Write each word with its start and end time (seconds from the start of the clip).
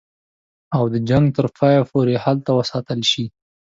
او 0.75 0.83
د 0.93 0.95
جنګ 1.09 1.25
تر 1.37 1.45
پایه 1.57 1.81
پوري 1.89 2.15
هلته 2.25 2.49
وساتل 2.59 2.99
شي. 3.11 3.25